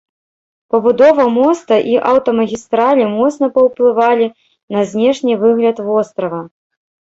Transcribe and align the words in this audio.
Пабудова 0.75 1.25
моста 1.33 1.75
і 1.91 1.99
аўтамагістралі 2.11 3.03
моцна 3.17 3.45
паўплывалі 3.59 4.27
на 4.77 4.81
знешні 4.95 5.33
выгляд 5.43 5.77
вострава. 5.93 6.41